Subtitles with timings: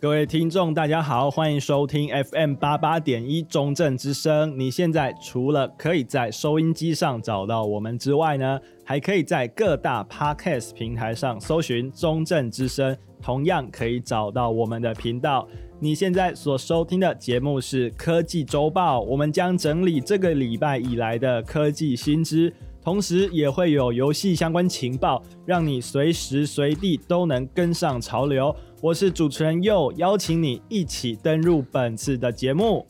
[0.00, 4.56] 各位听众，大家好，欢迎收听 FM 八八点一中正之声。
[4.56, 15.48] 你现在除了可以在收音机上找到我们之外呢，还可以在各大 Podcast 平台上搜寻中正之声，同样可以找到我们的频道。
[15.80, 22.54] 你现在所收听的节目是科技周报，我们将整理这个礼拜以来的科技新知。
[22.88, 28.56] 同时也会有游戏相关情报，让你随时随地都能跟上潮流。
[28.80, 32.86] 我是主持人佑，邀请你一起登入本次的节目。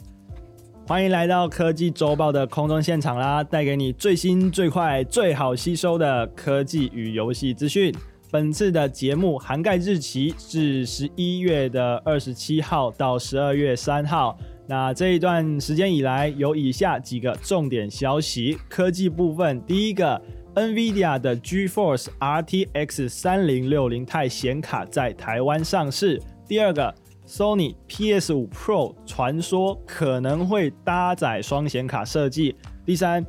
[0.87, 7.93] 欢迎来到科技周报的空中现场啦，带给你最新、最快、最好吸收的科技与游戏资讯。
[8.31, 14.39] 本次的节目涵盖日期是十一月的二十七号到十二月三号。
[14.71, 18.59] 那这一段时间以来，有以下几个重点消息。
[18.69, 20.21] 科技部分，第一个
[20.55, 26.21] ，NVIDIA 的 GeForce RTX 三零六零 Ti 显卡在台湾上市。
[26.47, 26.95] 第二个
[27.27, 32.55] ，Sony PS 五 Pro 传说可能会搭载双显卡设计。
[32.85, 33.25] 第三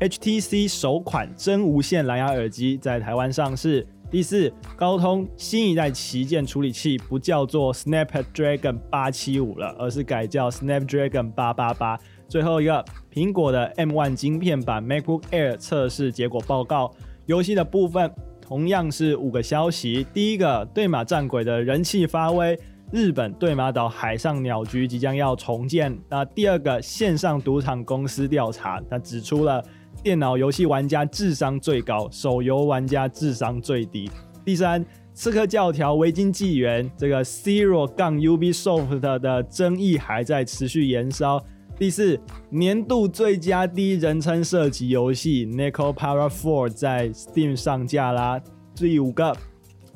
[0.00, 3.86] ，HTC 首款真无线蓝牙耳机在台湾上市。
[4.10, 11.96] 第四，高通新一代旗舰处理器不叫做 Snapdragon 八七五了，而是改叫 Snapdragon 八八八。
[12.26, 16.92] 最后一个，苹果的 M1 晶片版 MacBook Air 测试结果报告。
[17.26, 20.04] 游戏的部分同样是五个消息。
[20.12, 22.58] 第一个，对马战鬼的人气发威，
[22.90, 25.96] 日本对马岛海上鸟居即将要重建。
[26.08, 29.64] 那第二个，线上赌场公司调查，它指出了。
[30.02, 34.10] 电脑游戏玩家智商最高，手游玩家智商最低。
[34.44, 41.42] 第三，刺客教条：维京纪元这个 Zero 杠 Ubisoft 的争议还在持续延烧。
[41.78, 42.18] 第四，
[42.50, 48.40] 年度最佳第一人称射击游戏《Necropower 4》在 Steam 上架啦。
[48.74, 49.34] 第五个，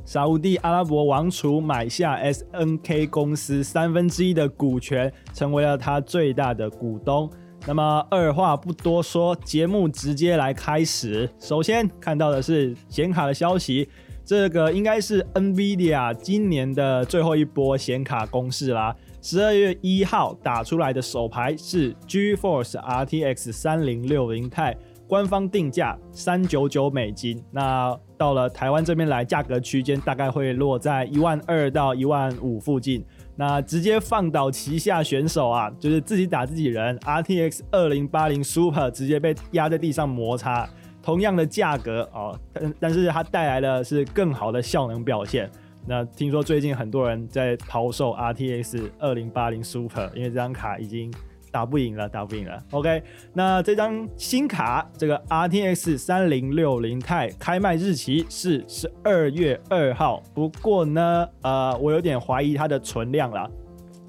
[0.04, 7.30] 沙乌地阿拉伯王储买下 SNK 公司三分之一的股权，成为了他最大的股东。
[7.66, 11.28] 那么二话不多说，节目直接来开始。
[11.38, 13.88] 首先看到的是显卡的消息，
[14.22, 18.94] 这个应该是 NVIDIA 今年的最后一波显卡攻势啦。
[19.22, 24.76] 十二月一号打出来的首牌是 GeForce RTX 三零六零 Ti，
[25.08, 27.42] 官方定价三九九美金。
[27.50, 33.02] 那到了台湾这边来，价格区间大概会落在一万二到一万五附近。
[33.36, 40.68] 那直接放倒旗下选手啊，就是自己打自己人，RTX 二零八零 Super 直接被压在地上摩擦。
[41.02, 45.50] 同样的价格哦，但但是它带来的是更好的效能表现。
[45.86, 51.12] 那听说最近很多人在抛售 RTX 二零八零 Super，因为这张卡已经。
[51.54, 52.60] 打不赢了，打不赢了。
[52.72, 53.00] OK，
[53.32, 60.20] 那这张新卡，这个 RTX 三零六零 Ti 开卖日期是十二月二号。
[60.34, 63.48] 不过呢，呃，我有点怀疑它的存量了。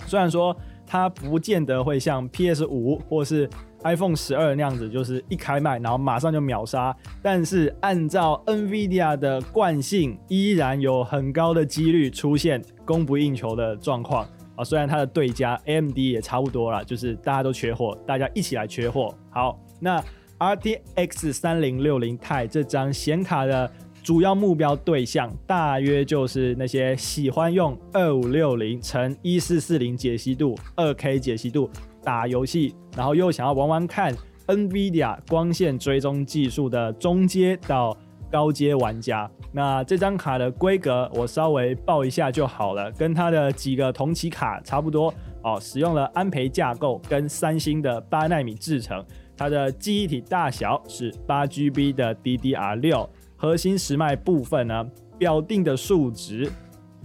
[0.07, 0.57] 虽然说
[0.87, 3.47] 它不见得会像 PS 五或是
[3.83, 6.95] iPhone 十二那样子，就是一开卖然后马上就秒杀。
[7.21, 14.27] 但是按照 NVIDIA 的惯性，依然有很高的几率出现供不应求的状况。
[14.55, 19.13] 啊，虽然它的对家 M D 也差不多了，就是大家都缺货，大家一起来缺货。
[19.29, 20.03] 好，那
[20.39, 23.71] RTX 三零六零 Ti 这张显卡的
[24.03, 31.69] 主要目标对象，大约就是那些喜欢用二五六零乘一四四零解析度、二 K 解析度
[32.03, 34.13] 打游戏，然后又想要玩玩看
[34.47, 37.97] NVIDIA 光线追踪技术的中阶到
[38.31, 45.13] 高阶玩家，那这张卡的规格我稍微报一下就好了，跟它的几个同期卡差不多
[45.43, 45.57] 哦。
[45.59, 49.03] 使用了安培架构跟三星的八纳米制程，
[49.37, 54.85] 它的记忆体大小是八 GB 的 DDR6，核心时脉部分呢，
[55.17, 56.51] 表定的数值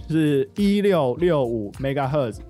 [0.08, 2.40] 是一六六五 MHz，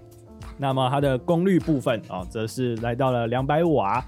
[0.56, 4.03] 那么它的功率部分啊，则是来到了两百瓦。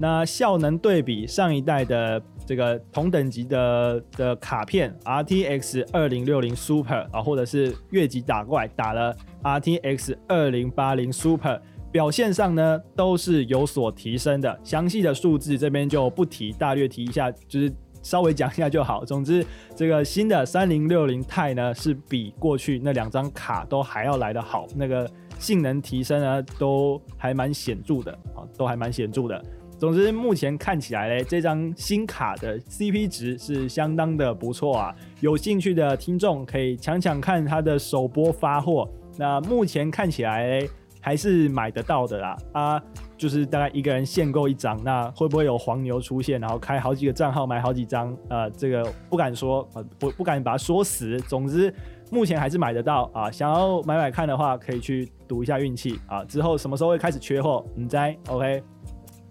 [0.00, 11.60] 那效能对比上一代的这个同等级的的卡片 RTX 二零六零 Super 啊，或者是越级打怪打了 RTX 二零八零 Super，
[11.92, 14.58] 表现上呢都是有所提升的。
[14.64, 17.70] 详细的数字这边就不提，大略提一下，就是
[18.02, 19.04] 稍微讲一下就好。
[19.04, 19.44] 总之，
[19.76, 25.06] 这个新的三零六零 t 呢是比过去那两张卡都还要来得好，那个
[25.38, 29.44] 性能提升呢都还蛮显著的啊，都还蛮显著的。
[29.78, 34.92] 总之，目前看起来嘞，这张新卡的 CP 值是相当的不错啊。
[35.20, 38.90] 有兴趣的听众可以抢抢看它的首波发货。
[39.16, 40.68] 那目前看起来嘞，
[41.00, 42.36] 还是买得到的啦。
[42.52, 42.82] 啊，
[43.16, 48.16] 就是大概一个人限购一张，那会不会有黄牛出现，然后开好几个账号买好几张？
[48.28, 51.16] 呃，这个不敢说，呃，不不敢把它说死。
[51.20, 51.72] 总之，
[52.10, 56.24] 目前还是买得到啊，想要买买看的话，可以去赌一下运气啊。
[56.24, 57.64] 之后什么时候会开始缺货？
[57.76, 58.60] 你猜？OK。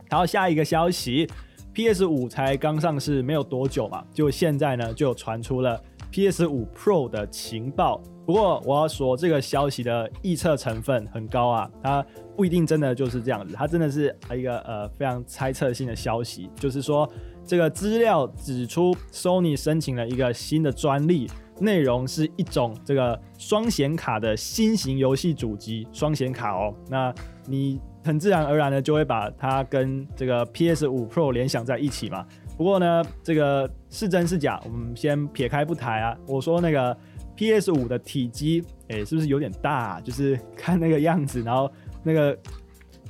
[0.09, 1.27] 然后下一个消息
[1.73, 5.81] ，PS 五才刚上市没有多久嘛，就现在呢就传出了
[6.11, 8.01] PS 五 Pro 的情报。
[8.25, 12.05] 不过我要说，这个消息的预测成分很高啊，它
[12.35, 17.09] 不一定真的就是这样子，它真的是一个呃非常猜测性的消息，就是说
[17.45, 21.29] 这个资料指出，Sony 申请了一个新的专利。
[21.59, 27.11] 内容是一种这个双显卡的新型游戏主机，双显卡哦，那
[27.47, 32.25] 你很自然而然的就会把它跟这个 PS 五 Pro 联想在一起嘛。
[32.57, 36.17] 不过呢，这个是真是假，我们先撇开不谈啊。
[36.25, 36.97] 我说那个
[37.35, 40.01] PS 五的体积，哎，是不是有点大啊？
[40.01, 41.69] 就是看那个样子，然后
[42.01, 42.37] 那个。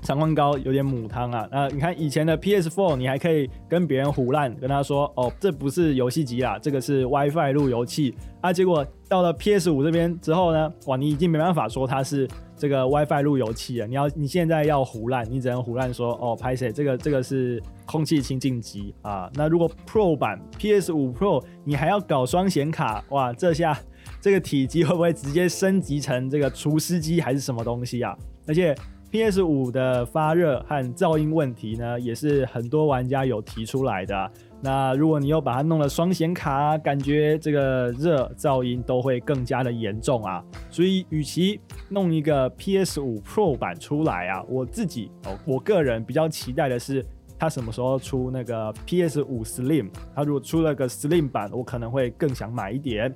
[0.03, 8.53] 长宽高有点母汤啊，那你看以前的 PS4，你还可以跟别人胡烂，跟他说哦，这不是游戏机啦，这个是 WiFi 路由器啊。
[8.53, 13.87] 结果到了 PS5 这边之后呢，哇，你已经没办法说它是这个 WiFi 路由器了。
[13.87, 19.29] 你要你现在要胡乱，你只能胡乱说哦，拍谢这个这个是空气清净机啊。
[19.35, 23.79] 那如果 Pro 版 PS5 Pro 你还要搞双显卡，哇，这下
[24.19, 28.17] 这个体积会不会直接升级成这个除湿机还是什么东西啊？
[28.47, 28.75] 而且。
[29.09, 34.31] PS 五的发热和噪音问题呢，也是很多玩家有提出来的。
[34.61, 40.43] 那如果你又把它弄了双显卡，感觉这个热噪音都会更加的严重啊。
[40.69, 41.59] 所以，与其
[41.89, 47.05] 弄一个 PS 五 Pro 版出来啊，我自己哦，我个人比较期待的是，
[47.37, 49.89] 它什么时候出那个 PS 五 Slim？
[50.15, 53.13] 它如果出了个 Slim 版，我可能会更想买一点。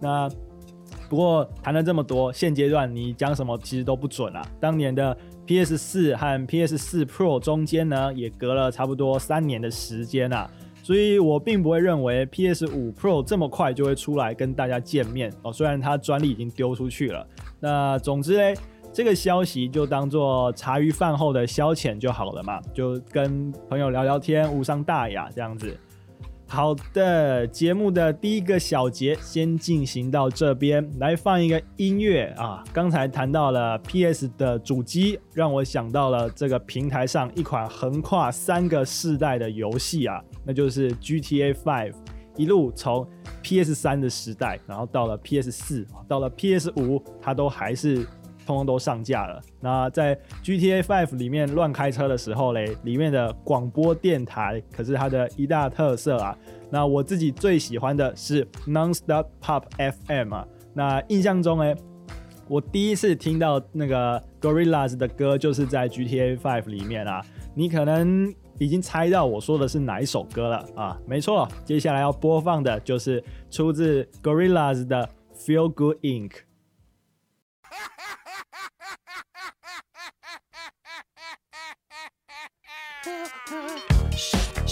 [0.00, 0.28] 那。
[1.08, 4.42] 不过谈了这么多，现阶段你讲什么其实都不准啊。
[4.58, 10.50] 当年的 PS 四和 PS 四 Pro 中间呢，也隔了差不多三年的时间啊，
[10.84, 15.50] 所以我并不会认为 PS 五 Pro 这么快就会出来跟大家见面哦。
[15.50, 17.26] 虽然它专利已经丢出去了，
[17.58, 18.60] 那总之呢，
[18.92, 25.74] 这个消息就当做茶余饭后的消遣就好了嘛，就跟朋友聊聊天，无伤大雅这样子。
[26.54, 32.62] 好的，节目的第一个小节先进行到这边，来放一个音乐啊。
[32.72, 41.94] 刚才谈到了 PS 的主机，让我想到了这个平台上一款横跨三个世代的游戏啊，那就是 GTA Five，
[42.36, 43.04] 一路从
[43.42, 48.06] PS 三的时代，然后到了 PS 四，到了 PS 五，它都还是。
[48.46, 49.40] 通通都上架了。
[49.60, 56.36] 那在 GTA 5里面乱开车的时候嘞，里面的广播电台可是它的一大特色啊。
[56.70, 60.46] 那我自己最喜欢的是 Nonstop Pop FM 啊。
[60.72, 61.74] 那印象中哎，
[62.48, 67.24] 我第一次听到那个 Gorillaz 的歌就是在 GTA 5里面啊。
[67.54, 70.98] 你可能已经猜到我说的是哪一首歌了啊？
[71.06, 76.32] 没错，接下来要播放的就是出自 Gorillaz 的 Feel Good Inc。
[83.04, 84.63] Shake.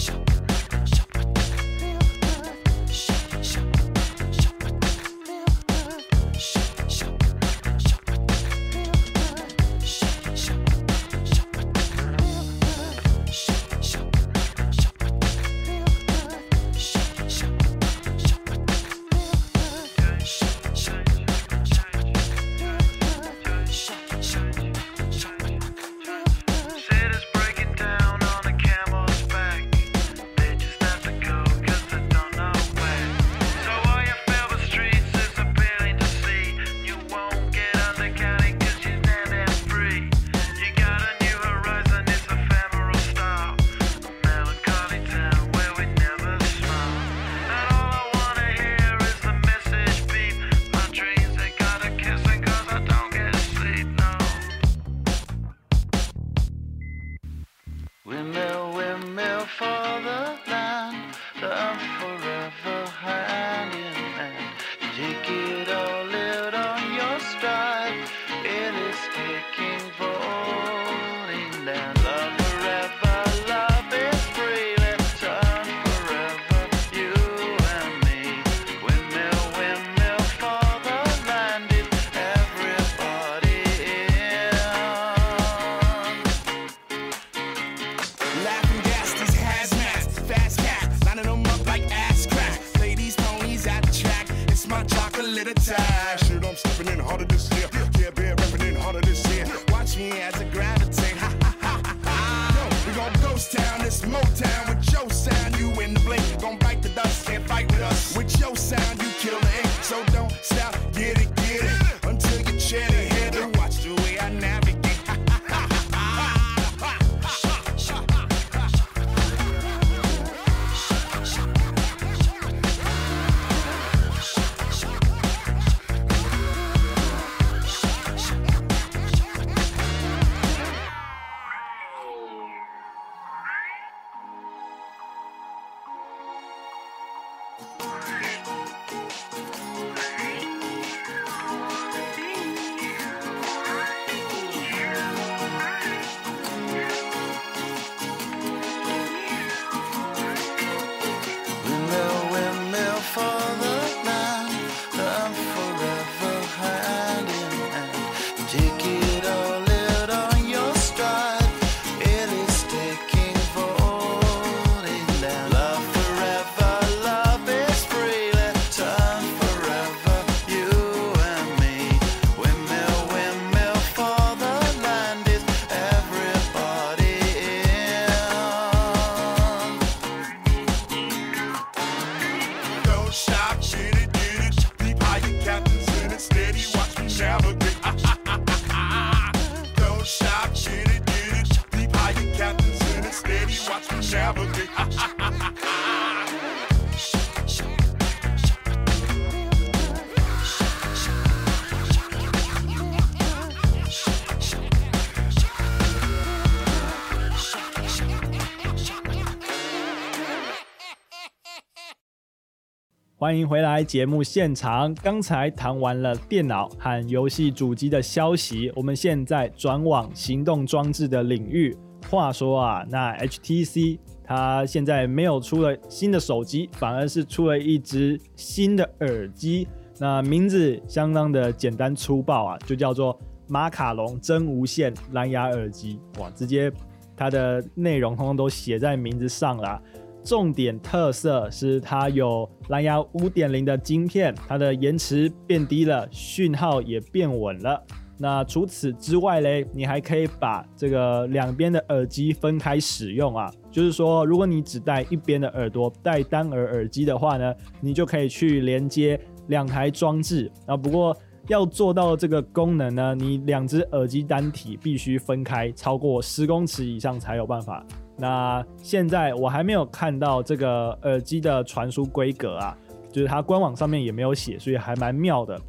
[213.23, 214.93] 欢迎回来节目现场。
[214.95, 221.73] 刚才谈完了电脑和游戏主机的消息，我们现在转往行动装置的领域。
[222.09, 229.69] 话说啊，那 HTC 它现在没有出了新的手机，反而是出了一只新的耳机。
[229.99, 235.97] 那名字相当的简单粗暴啊，就叫做马卡龙真无线蓝牙耳机。
[236.19, 236.69] 哇，直接
[237.15, 239.81] 它的内容通通都写在名字上了。
[240.23, 247.83] 重点特色是它有蓝牙五点零的晶片，它的延迟变低了，讯号也变稳了。
[248.17, 253.51] 那除此之外嘞，你还可以把这个两边的耳机分开使用啊。
[253.71, 260.49] 就是说，如果你只戴一边的耳朵，戴单耳耳机的话呢，你就可以去连接两台装置。
[260.67, 267.83] 啊，不过要做到这个功能呢，你两只耳机单体必须分开超过十公尺以上才有办法。
[268.17, 272.77] 那现在我还没有看到这个耳机的传输规格啊，
[273.11, 275.59] 就是它官网上面也没有写，所以还蛮妙的。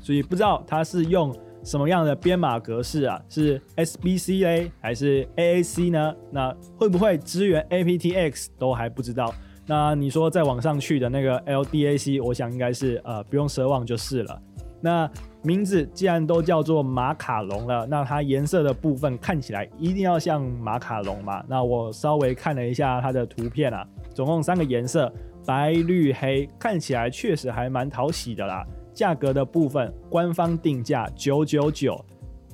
[0.00, 3.20] 所以不知道它是用什么样的编码格式啊？
[3.28, 6.14] 是 SBC 还是 AAC 呢？
[6.30, 9.34] 那会不会支援 aptX 都还不知道。
[9.66, 14.40] 那你说再往上去的那个 LDAC，我想应该是呃不用奢望就是了。
[14.80, 15.10] 那
[15.46, 21.40] 名字既然都叫做马卡龙了，那它颜色的部分看起来一定要像马卡龙嘛？
[21.46, 25.12] 那我稍微看了一下它的图片啊，总共三个颜色，
[25.46, 28.66] 白、绿、黑，看起来确实还蛮讨喜的啦。
[28.92, 32.04] 价格的部分，官方定价九九九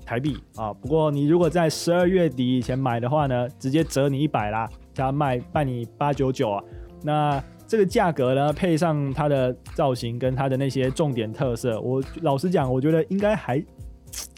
[0.05, 6.63] 台币啊，不过你如果在十二月底以前买的话呢，直接折你一百啦，加卖办你八九九啊，
[7.03, 7.43] 那。
[7.73, 13.65] 这个价格呢，配上它的造型跟它的那些重点特色，我老实讲，我觉得应该还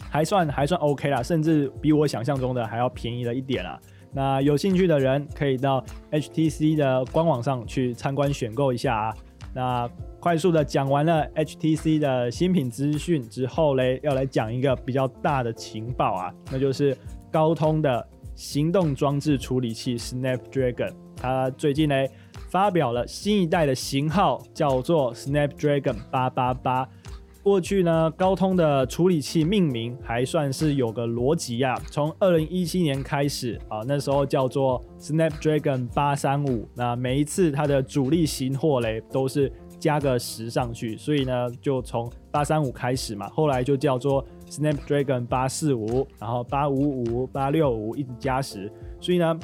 [0.09, 3.77] 还算还算 OK 啦，甚至比我想象中的还要便宜了一点啦。
[4.13, 9.13] 那有兴趣的人可以到 HTC 的官网上去参观选购一下啊。
[9.53, 9.89] 那
[10.21, 16.97] 快速的讲完了 HTC 的新品资讯之后嘞，要来讲一个比较大的情报啊，那就是
[17.29, 21.95] 高通的行动装置处理器 Snapdragon，它最近呢。
[22.55, 26.87] 发表了新一代的型号，叫做 Snapdragon 888。
[27.43, 31.77] 过去呢，高通的处理器命名还算是有个逻辑啊。
[31.91, 36.65] 从二零一七年开始啊，那时候叫做 Snapdragon 835。
[36.73, 43.27] 那每一次它的主力型号嘞，都是加个十上去，所以呢，就从835开始嘛。
[43.31, 48.71] 后来就叫做 Snapdragon 845，然后855、865一直加十，
[49.01, 49.37] 所以呢。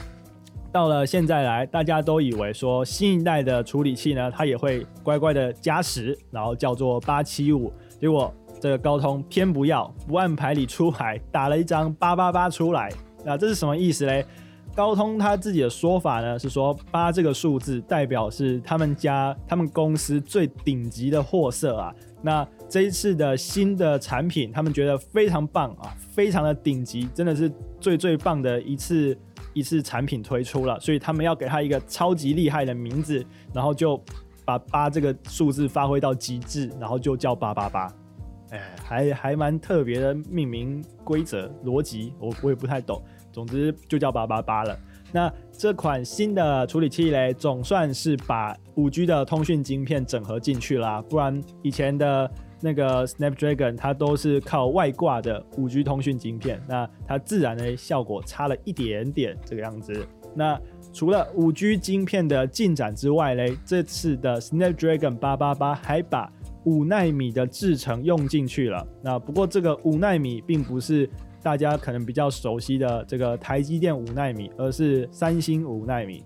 [0.72, 7.72] 到了现在来，大家都以为说新一代的处理器呢，它也会乖乖的加十，然后叫做八七五。
[8.00, 12.90] 结果这个高通偏不要，不按牌理出牌，打了一张八八八出来。
[13.26, 14.26] 那这是什么意思嘞？
[14.74, 21.94] 高通他自己的说法呢是说，八这个数字代表是他们家他们公司最顶级的货色啊。
[22.22, 27.52] 那这一次的新的产品，他们觉得非常棒啊，非常的顶级，真的是
[27.82, 29.18] 最最棒的一次。
[29.54, 34.02] 一次产品推出了，所以他们要给它一个超级厉害的名字，然后就
[34.46, 37.94] 把八这个数字发挥到极致，然后就叫八八八，
[38.52, 44.78] 哎，还还蛮特别的命名规则逻辑，我我也不太懂，总之就叫八八八了。
[45.12, 52.32] 那这款新的处理器嘞，总算是把五 G 的通讯晶片整合进去了，不然以前的。
[52.62, 60.06] 那个 Snapdragon 它都是靠外挂的五 G 通讯晶片，那它自然的效果差了一点点这个样子。
[60.34, 60.58] 那
[60.94, 66.32] 除了五 G 晶片的进展之外嘞，这次的 Snapdragon 888还把
[66.64, 68.88] 五奈米的制程用进去了。
[69.04, 71.10] 那不过这个五奈米并不是
[71.42, 76.24] 大家可能比较熟悉的这个台积电五奈米，而是三星五奈米。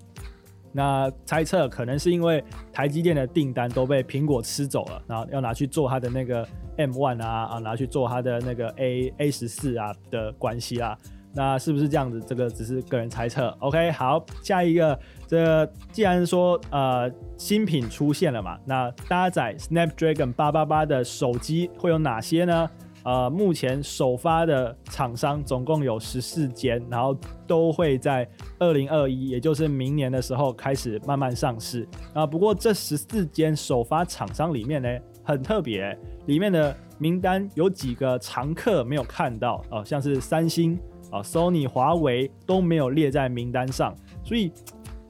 [0.75, 10.97] 那猜测可能是因为台积电的订单都被苹果吃走了，然后要拿去做它的那个 M one 啊啊，拿去做它的那个 A A 十四啊的关系啊。
[11.33, 12.21] 那是不是这样子？
[12.25, 13.47] 这个只是个人猜测。
[13.59, 22.69] OK，好，下一个，这既然说呃新品出现了嘛，那搭载 Snapdragon 888的手机会有哪些呢？
[23.05, 32.25] 呃，目前首发的厂商总共有十四间，然后都会在二零二一，也就是明年的时候开始慢慢上市啊。
[32.25, 34.89] 不过这十四间首发厂商里面呢，
[35.23, 35.95] 很特别，
[36.25, 40.75] 里面的名单有几个常客没有看到啊，像是三星
[41.11, 44.51] 啊、Sony、华为都没有列在名单上，所以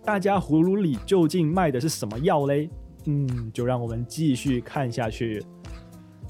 [0.04, 2.70] 大家葫芦里究竟卖的是什么药嘞？
[3.06, 5.42] 嗯，就让我们继续看下去。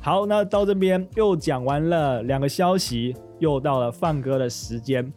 [0.05, 5.11] 好，那到这边又讲完了两个消息，又到了放歌的时间。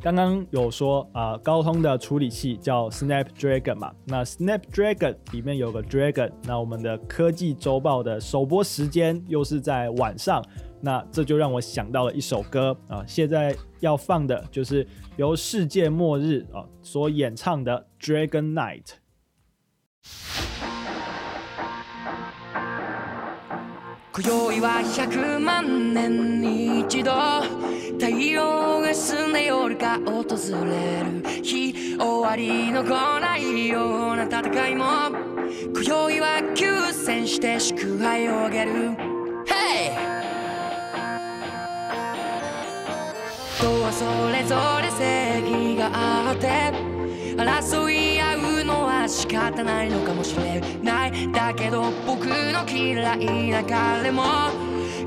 [0.00, 10.40] 刚刚有说啊、高通的处理器叫 Snapdragon 嘛，那 Snapdragon 里面有个 Dragon，那我们的科技周报的首播时间又是在晚上，
[10.80, 14.86] 那这就让我想到了一首歌啊、现在要放的就是
[15.16, 18.84] 由世界末日啊、所演唱的 Dragon Night。
[24.14, 27.12] 今宵は百万年に一度
[27.98, 30.22] 太阳が沈んで夜が访
[30.66, 34.84] れる日终わりの来ないような戦いも
[35.72, 38.90] 今宵は休戦して祝杯をあげる
[39.46, 39.96] Hey!
[43.56, 45.40] 人はそれぞれ正
[45.72, 46.92] 义があって
[47.34, 47.91] 争い
[49.12, 51.30] 仕方ないのかもしれない。
[51.30, 54.22] だけど仆の嫌いな彼も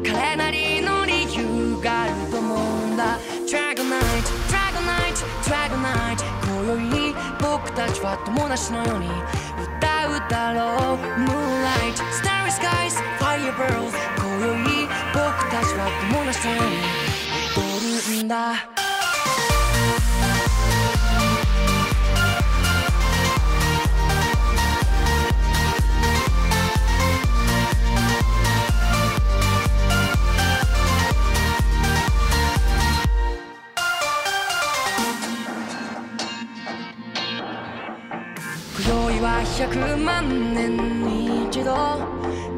[0.05, 3.17] 彼なりの理由があると思うんだ。
[3.49, 10.97] Dragon Night, Dragon Night, Dragon Night 今宵仆たちは友达のように歌うだろう。
[11.25, 15.17] Moonlight, Starry Skies, Firebirds 今宵仆
[15.49, 16.77] たちは友达のように
[18.13, 18.84] 踊るんだ。
[39.41, 41.75] 100万年に一度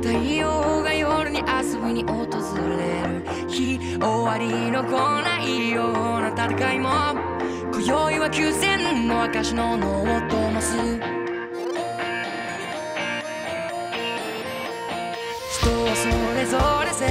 [0.01, 1.45] 太阳が夜に游
[1.85, 6.89] びに访れる日终わりの来ないような戦いも
[7.73, 10.77] 今宵は休戦の证の音を灯す。
[15.59, 17.05] 人はそれぞれ正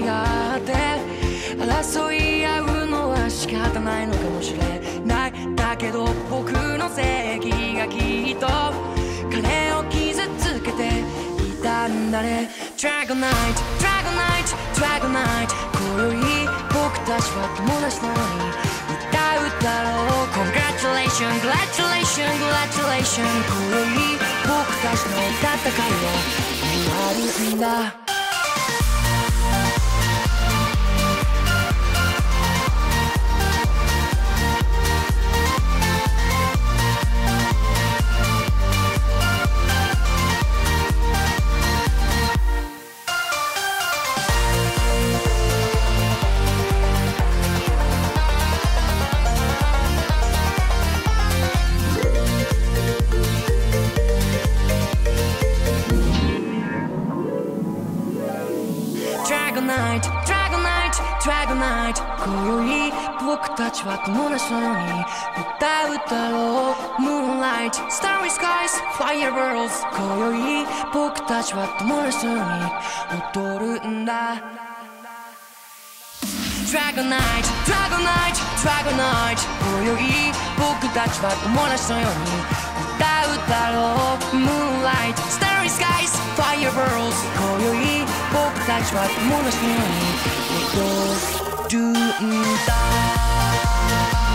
[0.00, 0.72] 义があって
[1.56, 4.97] 争い合うのは仕方ないのかもしれないだ
[5.78, 8.46] けど仆の正义がきっと
[9.30, 11.04] 彼を伤つけて
[11.38, 18.50] いたんだね Dragon Night, Dragon Night, Dragon Night 今宵仆たちは友达なのに
[19.06, 24.50] 歌うだろう Congratulation Congratulation Congratulation 今宵仆
[24.82, 26.10] たちの戦いは
[26.58, 28.07] 终わるんだ
[64.07, 65.03] たちは友达のように
[65.43, 69.99] 歌うだろう Moonlight, Starry Skies, Firebirds 今
[70.31, 74.39] 宵仆たちは友达のように踊るんだ
[76.71, 82.39] Dragon Night, Dragon Night, Dragon Night 今宵仆たちは友达のように
[82.95, 89.91] 歌うだろう Moonlight, Starry Skies, Firebirds 今宵仆たちは友达のよう
[90.71, 94.27] に踊る do mm, da.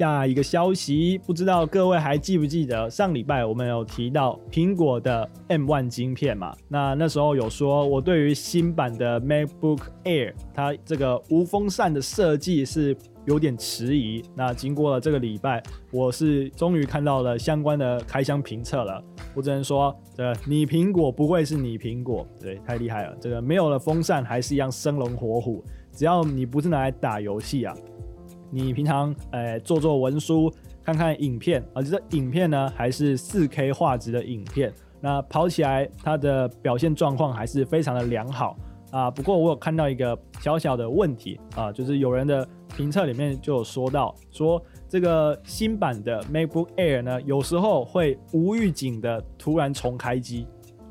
[0.00, 6.56] 下一个消息，不知道各位还记不记得上礼拜我们有提到苹果的 M1 晶片嘛？
[6.68, 14.24] 那那时候有说我对于新版的 MacBook Air 它这个无风扇的设计是有点迟疑。
[14.34, 19.04] 那经过了这个礼拜，我是终于看到了相关的开箱评测了。
[19.34, 23.14] 我只能说，这你苹果不会是你苹果，对，太厉害了。
[23.20, 27.76] 这个没有了风扇还是一样生龙活虎，只要你不是拿来打游戏啊。
[28.50, 38.56] 你平常诶、做做文书，看看影片，而且这影片呢还是四 K 画质的影片，那跑起来它的表现状况还是非常的良好
[38.90, 39.10] 啊。
[39.10, 50.46] 不过我有看到一个小小的问题啊，就是有人的评测里面就有说到，说这个新版的 MacBook Air 呢，有时候会无预警的突然重开机，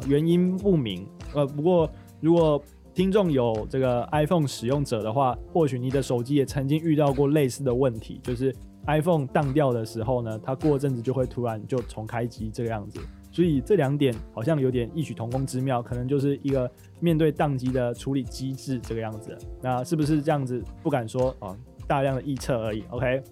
[0.08, 1.06] 原因不明。
[1.34, 1.90] 呃，不过
[2.22, 2.62] 如果
[3.00, 8.54] 听众有这个 iPhone 使用者的话，或许你的手机也曾经遇到过类似的问题，就是
[8.88, 13.00] iPhone 当掉的时候呢，它过阵子就会突然就重开机这个样子。
[13.32, 19.34] 所以这两点好像有点异曲同工之妙，可能就是一个面对宕机的处理机制这个样子。
[19.62, 20.62] 那是不是这样子？
[20.84, 21.56] 不敢说啊，
[21.88, 22.84] 大量的预测而已。
[22.90, 23.24] OK，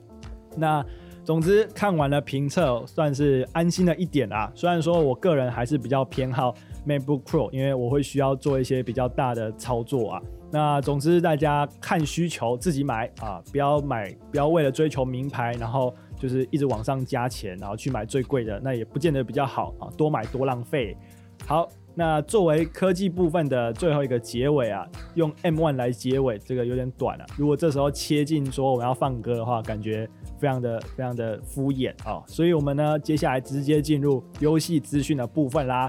[0.56, 0.82] 那
[1.26, 4.50] 总之看完了评测，算是安心了一点啊。
[4.56, 6.56] 虽然说我个人还是比较偏好
[6.88, 10.22] MacBook Pro，因为我会需要做一些比较大的操作啊。
[10.50, 15.94] 那总之大家看需求自己买啊，不要买，不要为了追求名牌，然后。
[16.20, 20.98] 就是一直往上加钱，然后去买最贵的，那也不见得比较好啊，多买多浪费。
[21.46, 27.28] 好，那作为科技部分的最后一个结尾啊，用 M1 来结尾，这个有点短了啊。
[27.38, 32.24] 如果这时候切进说我们要放歌的话，感觉非常的非常的敷衍啊。
[32.26, 35.88] 所以我们呢，接下来直接进入游戏资讯的部分啦。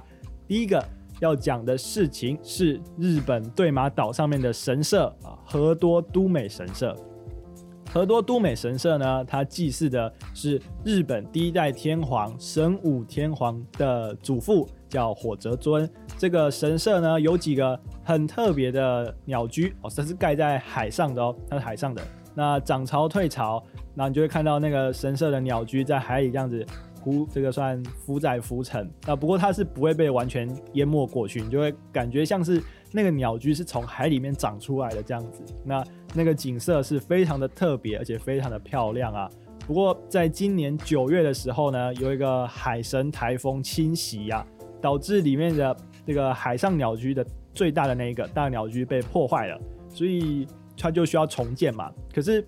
[0.48, 0.82] 第一个
[1.20, 6.96] 要讲的事情是日本对马岛上面的神社啊，和多都美神社。
[7.92, 15.88] 和多都美神社呢，它祭祀的是日本第一代天皇神武天皇的祖父，叫火泽尊。
[16.16, 22.02] 这个神社呢，有几个很特别的鸟居哦，它是盖在海上的哦，它是海上的。
[22.34, 23.62] 那涨潮退潮，
[23.94, 26.64] 那你就会看到那个神社的鸟居在海里这样子
[27.33, 28.90] 这个算浮载浮沉。
[29.07, 32.62] 那不过它是不会被完全淹没过去，你就会感觉像是。
[32.90, 39.29] 那个鸟居是从海里面长出来的，这样子，那那个景色是非常的特别，而且非常的漂亮啊。
[39.66, 44.42] 不过在今年九月的时候呢，有一个海神台风侵袭呀，
[44.81, 51.92] 导致里面的这个海上鸟居的最大的那一个大鸟居被破坏了，所以它就需要重建嘛。
[52.11, 52.42] 可是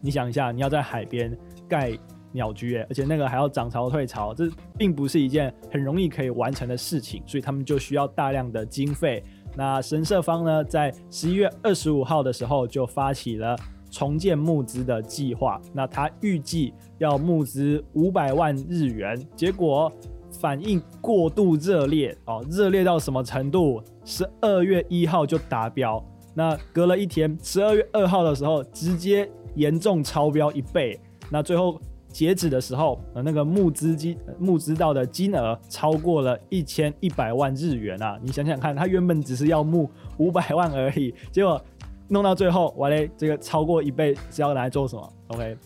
[0.00, 1.96] 你想一下，你要在海边盖
[2.32, 9.22] 鸟居，而且那个还要涨潮退潮，这并不是一件很容易可以完成的事情，所以他们就需要大量的经费。
[9.56, 13.56] 那神社方呢，在十一月二十五号的时候就发起了
[13.90, 15.60] 重建募资的计划。
[15.72, 19.90] 那他预计要募资五百万日元，结果
[20.30, 23.82] 反应过度热烈哦，热烈到什么程度？
[24.04, 31.00] 十二月一号就达标，那隔了一天，十二月二号的时候直接严重超标一倍。
[31.30, 31.80] 那最后。
[32.18, 38.18] 截止的时候，呃，那个募资金募资到的金额超过了一千一百万日元啊！
[38.20, 41.62] 你想想看，他原本只是要募五百万而已，结果
[42.08, 45.56] 弄到最后，哇嘞，这个超过一倍是要拿来做什么？OK，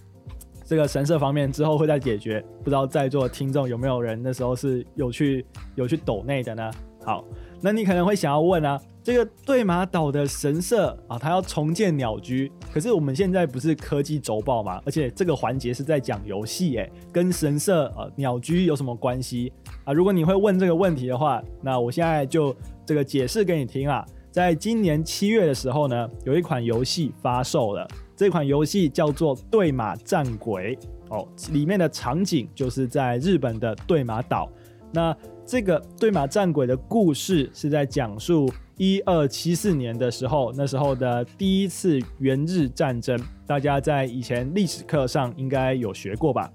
[0.62, 6.70] 这个神社方面之后会再解决，不知道在座听众有没有人那时候是有去有去抖内的呢？
[7.02, 7.24] 好，
[7.62, 14.80] 那你可能会想要问啊，这个对马岛的神社啊，它要重建鸟居，可是我们现在不是科技周报吗？
[14.86, 19.52] 而且这个环节是在讲游戏，诶，跟神社啊鸟居有什么关系
[19.84, 19.92] 啊？
[19.92, 22.54] 如果你会问这个问题的话，那我现在就
[22.86, 24.06] 这个解释给你听啊。
[24.30, 27.86] 在今年七月的时候呢，有一款游戏发售了，
[28.16, 30.76] 这款游戏叫做《对马战鬼》
[31.10, 34.48] 哦，里面的场景就是在日本的对马岛，
[34.92, 35.16] 那。
[35.44, 38.48] 这个对马战鬼的故事是在讲述
[38.82, 43.16] 一二七四年的时候，那时候的第一次元日战争，
[43.46, 46.50] 大家在以前历史课上应该有学过吧？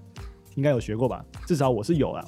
[0.56, 1.24] 应该有学过吧？
[1.46, 2.26] 至少我是有了。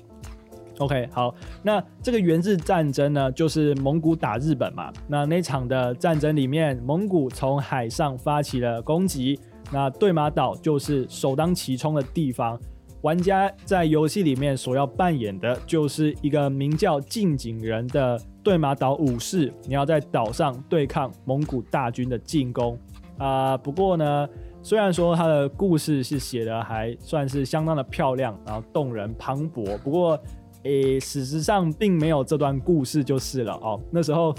[0.77, 4.89] OK，好，那这个元日战争呢，就是蒙古打日本嘛。
[5.05, 9.37] 那那场的战争里面，蒙古从海上发起了攻击，
[9.69, 12.57] 那对马岛就是首当其冲的地方。
[13.01, 22.77] 玩家在游戏里面所要扮演的就是一个名叫近景人的对马岛武士，你要在岛上对抗蒙古大军的进攻
[23.17, 24.27] 啊、不过呢，
[24.61, 30.17] 虽然说他的故事是写的还算是相当的漂亮，然后动人磅礴，不过
[30.63, 33.79] 诶，事实上并没有这段故事就是了哦。
[33.91, 34.33] 那时候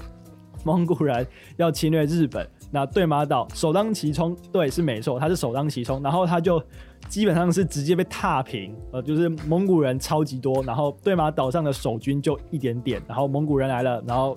[0.65, 6.63] 蒙古人要侵略日本，那对马岛首当其冲，对，是没错，他是首当其冲，然后他就。
[7.09, 14.37] 基本上是直接被踏平，呃，就是蒙古人超级多，然后对马岛上的守军就一点点，然后蒙古人来了，然后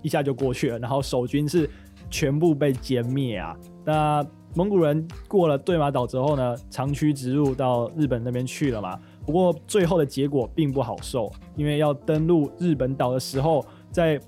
[0.00, 1.68] 一下就过去了，然后守军是
[2.08, 3.54] 全部被歼灭啊。
[3.84, 4.24] 那
[4.54, 8.98] 蒙古人过了对马岛之后呢，长驱直入到日本那边去了嘛。
[9.26, 14.18] 不过最后的结果并不好受，因为要登陆日本岛的时候，在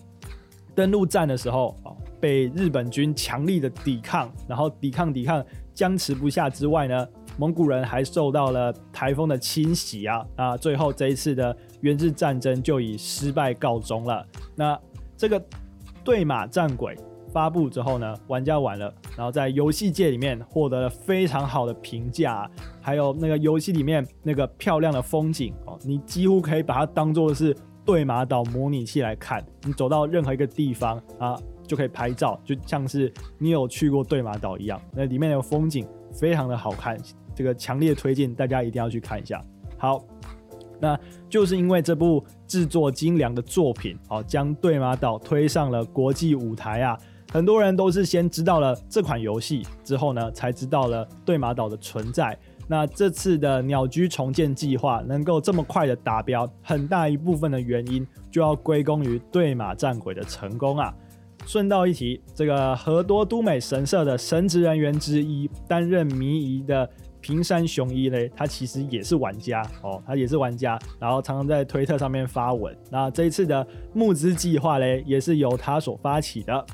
[0.75, 7.09] 登陆战的时候啊，被日本军强力的抵抗，然后抵抗抵抗僵持不下之外呢。
[7.38, 10.57] 蒙古人还受到了台风的侵袭啊啊！
[10.57, 14.27] 最后这一次的援日战争就以失败告终了。
[14.55, 14.79] 那
[15.16, 15.42] 这个
[16.03, 16.96] 对马战鬼
[17.33, 34.81] 发布之后呢，玩家玩了，然后在游戏界里面获得了非常好的评价，还有那个游戏里面那个漂亮的风景哦，你几乎可以把它当做是对马岛模拟器来看，你走到任何一个地方啊，就可以拍照，就像是你有去过对马岛一样。
[34.92, 36.96] 那里面的风景非常的好看，
[37.37, 39.40] 这个强烈推荐大家一定要去看一下。
[39.79, 40.03] 好，
[40.81, 46.99] 那就是因为这部制作精良的作品，哦，将对马岛推上了国际舞台啊。
[47.31, 52.37] 很多人都是先知道了这款游戏之后呢，才知道了对马岛的存在。
[52.68, 60.92] 那这次的鸟居重建计划能够这么快的达标，很大一部分的原因就要归功于对马战鬼的成功啊。
[61.44, 66.88] 顺道一提，这个和多都美神社的神职人员之一，担任迷疑的
[67.27, 72.73] 平山雄一嘞，他其实也是玩家哦，他也是玩家，然后常常在推特上面发文。
[72.89, 76.65] 那这一次的募资计划嘞，也是由他所发起的。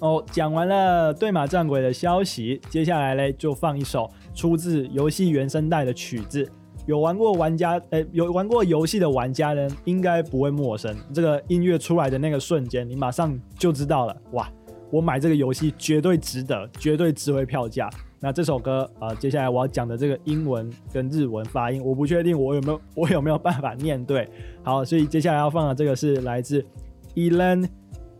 [0.00, 6.50] 哦，讲完了对马战鬼的消息，接下来嘞就放一首出自游戏原声带的曲子。
[6.86, 10.96] 有玩过玩家，诶，有玩过游戏的玩家呢，应该不会陌生。
[11.12, 14.16] 这个音乐出来的那个瞬间，你马上就知道了。
[14.32, 14.50] 哇，
[14.90, 17.90] 我买这个游戏绝对值得，绝对值回票价。
[18.20, 24.28] 那这首歌啊，接下来我要讲的这个英文跟日文发音，我不确定我有没有我有没有办法念对。
[24.62, 26.64] 好，所以接下来要放的这个是来自
[27.14, 27.68] Elen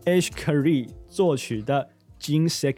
[0.05, 1.89] Eshkeri 作曲的
[2.47, 2.73] 《Jinsekai》。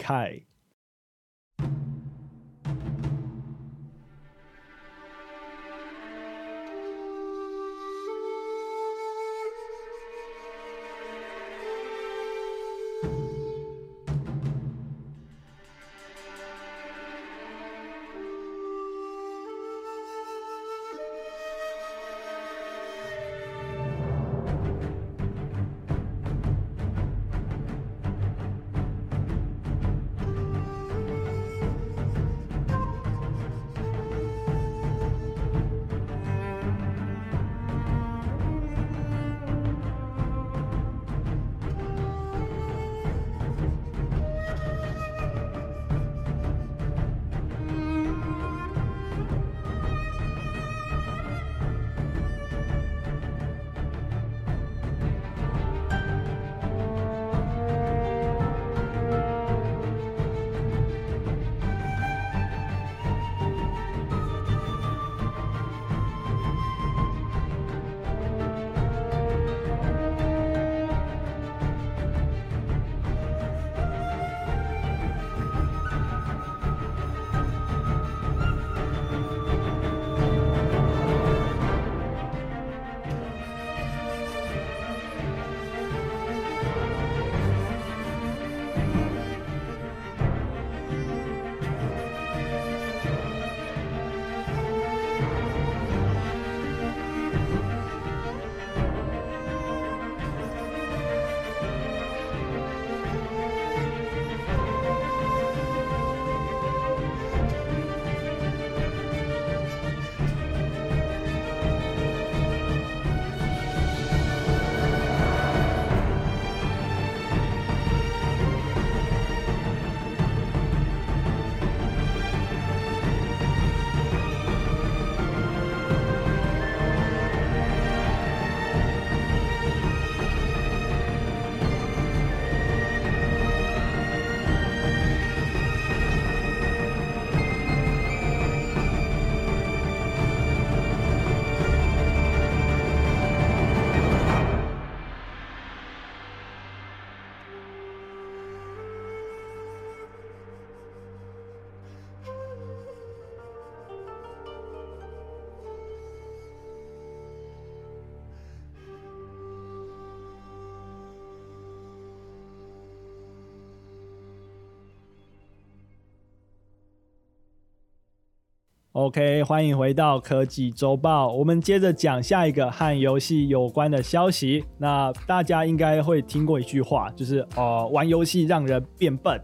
[169.02, 171.34] OK，欢迎回到科技周报。
[171.34, 174.64] 我们接着讲下一个和游戏有关的消息。
[174.78, 179.42] 那大家应该会听过一句话，就是“呃，玩游戏让人变笨”。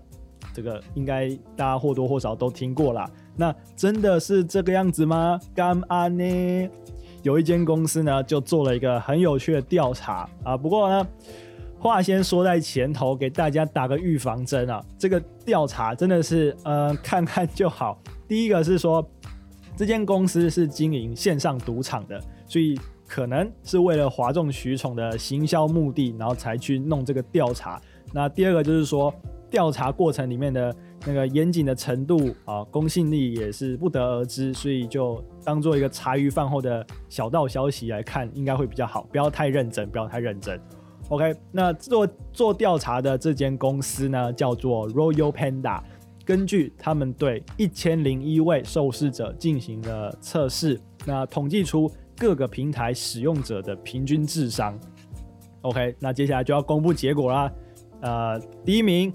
[0.53, 3.09] 这个应该大家或多或少都听过啦。
[3.35, 5.39] 那真的是这个样子吗？
[5.55, 6.69] 干嘛呢？
[7.23, 10.55] 有一间公司呢，就做了一个很有趣的调查啊。
[10.55, 11.07] 不过呢，
[11.79, 14.85] 话先说在前头，给大家打个预防针啊。
[14.99, 17.99] 这个调查真的是呃，看看就好。
[18.27, 19.03] 第一个是说。
[19.77, 22.75] 这间公司是经营线上赌场的，所以
[23.07, 27.79] 可能是为了哗众取宠的行销目的，然后才去弄这个调查。
[28.11, 29.13] 那第二个就是说，
[29.51, 40.59] 调查过程里面的那个严谨的程度啊，公信力也是不得而知，所以就当做一个茶余饭后的小道消息来看，应该会比较好，不要太认真，不要太认真。
[41.09, 45.79] OK，那做做调查的这间公司呢，叫做 Royal Panda。
[46.27, 54.77] 根据他们对一千零一位受试者进行了测试，那统计出各个平台使用者的平均智商。
[55.61, 57.49] OK，那接下来就要公布结果啦。
[58.01, 59.13] 呃，第一名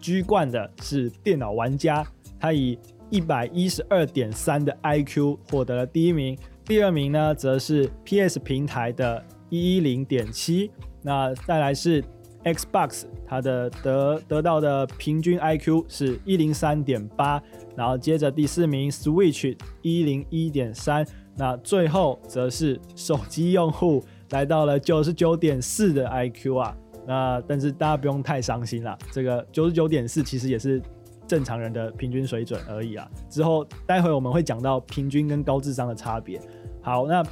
[0.00, 2.02] 居冠的是电脑玩家，
[2.40, 2.78] 他以
[3.10, 6.34] 一百一十二点三的 IQ 获得了第一名。
[6.64, 10.70] 第二名呢，则是 PS 平台的一一零点七。
[11.02, 12.02] 那再来是。
[12.44, 17.42] Xbox 它的得得到的平均 IQ 是一零三点八，
[17.74, 26.76] 然后接着第四名 Switch 一零一点三，那最后则是手机用户来到了九十九点四的 IQ 啊，
[27.06, 30.82] 那但是大家不用太伤心啦，这个九十九点四其实也是
[31.26, 33.08] 正常人的平均水准而已啊。
[33.30, 36.38] 之后待会我们会讲到平均跟高智商的差别。
[36.82, 37.24] 好，那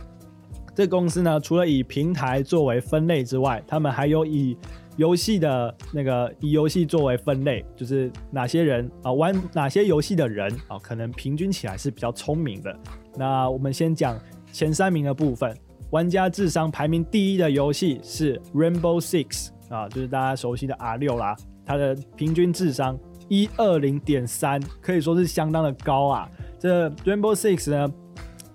[0.75, 4.57] 这公司呢，除了以平台作为分类之外，他们还有以
[4.99, 12.77] 游戏的那个以游戏作为分类，就是哪些人啊玩哪些游戏的人啊，可能平均起来是比较聪明的。
[13.17, 14.21] 那我们先讲
[14.53, 15.57] 前三名的部分，
[15.91, 26.29] 玩家智商排名第一的游戏是 Rainbow Six 啊，就是大家熟悉的 R 六啦，它的平均智商一二零点三，可以说是相当的高啊。
[26.59, 27.91] 这 Rainbow Six 呢，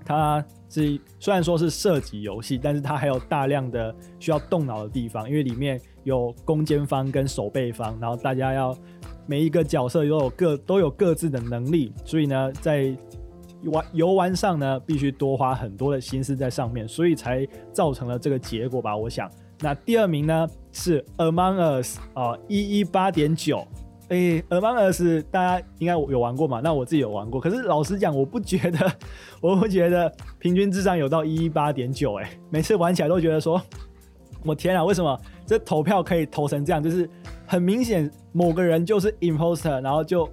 [0.05, 5.81] 它是虽然说是射击游戏，但是它还有大量的需要动脑的地方，因为里面。
[6.07, 8.73] 有攻坚方跟守备方，然后大家要
[9.25, 12.95] 每一个角色都有各都有各自的能力，所以呢，在
[13.65, 18.95] 玩游玩上呢，必须多花很多的心思在上面，所以才造成了这个结果吧。
[18.95, 23.67] 我想，那第二名呢是 Among Us 啊，一一八点九。
[24.07, 26.61] 诶，Among Us 大家应该有玩过嘛？
[26.63, 28.89] 那我自己有玩过，可是老实讲，我不觉得，
[29.41, 32.13] 我不觉得平均智商有到一一八点九。
[32.13, 33.61] 诶，每次玩起来都觉得说。
[34.45, 36.83] 我天啊，为什么这投票可以投成这样？
[36.83, 37.09] 就是
[37.47, 40.29] 很明显某个人就是 imposter，然后就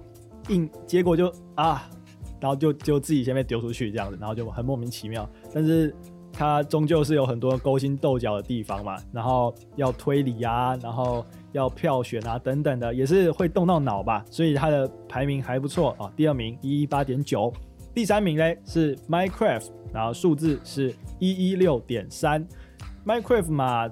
[0.49, 1.89] 硬结果就啊，
[2.41, 5.27] 然后就就自己先被丢出去这样子，然后就很莫名其妙。
[5.53, 5.95] 但是
[6.33, 14.25] 它终究是有很多勾心斗角的地方嘛，然后要推理啊，然后要票选啊等等的，也是会动到脑吧。
[14.29, 17.53] 所以它的排名还不错啊，第二名一一八点九，
[17.93, 22.45] 第三名嘞是 Minecraft，然后数字是一一六点三。
[23.05, 23.89] Minecraft 嘛，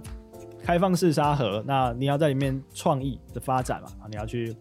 [0.63, 4.55] 开放式沙盒，那你要在里面创意的发展嘛，啊，你要去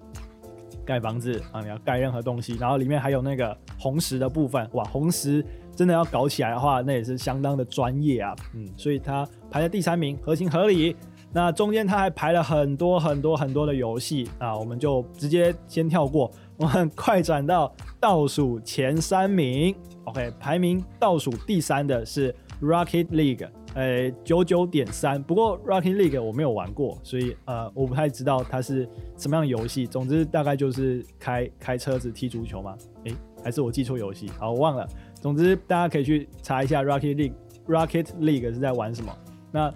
[0.84, 5.44] 盖房子啊，你要盖任何东西，然后里面还有那个红石的部分，哇，红石
[5.76, 10.96] 真的要搞起来的话，那也是相当的专业啊，嗯，所以它排在第三名，合情合理。
[11.34, 19.74] 那中间它还排了很多很多很多的游戏啊，我们就直接先跳过，我们快转到倒数前三名
[20.04, 23.48] ，OK，排名倒数第三的是 Rocket League。
[23.74, 25.22] 呃，九九点三。
[25.22, 29.86] 不过 Rocket League 我没有玩过，所以呃，我不太知道它是什么样的游戏。
[29.86, 32.76] 总之，大概就是开开车子踢足球嘛。
[33.04, 34.28] 诶，还是我记错游戏？
[34.38, 34.86] 好，我忘了。
[35.20, 37.32] 总之，大家可以去查一下 Rocket League。
[37.66, 39.10] Rocket League 是在玩什么？
[39.50, 39.72] 那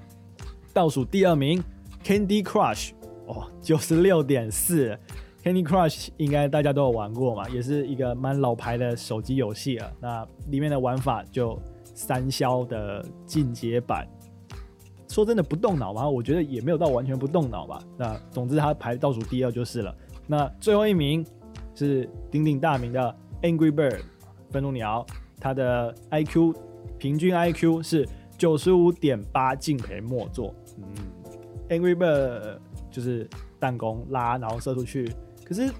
[0.74, 1.62] 倒数第二名
[2.04, 2.90] Candy Crush，
[3.26, 4.98] 哦，九十六点四。
[5.42, 9.92] Candy Crush 应该大家都有玩过嘛，也是一个蛮老牌的手机游戏了。
[10.00, 11.58] 那里面的玩法就。
[11.96, 14.06] 三消的进阶版，
[15.08, 16.06] 说真的不动脑吗？
[16.06, 17.82] 我觉得也没有到完全不动脑吧。
[17.96, 19.92] 那总之它排倒数第二就是了。
[20.26, 21.24] 那最后一名
[21.74, 24.00] 是鼎鼎大名的 Angry Bird
[24.50, 25.06] 愤怒鸟，
[25.40, 26.54] 它的 IQ
[26.98, 30.54] 平均 IQ 是九十五点八，敬陪末座。
[30.76, 30.84] 嗯
[31.70, 32.58] ，Angry Bird
[32.90, 33.26] 就是
[33.58, 35.10] 弹弓拉然后射出去，
[35.46, 35.70] 可是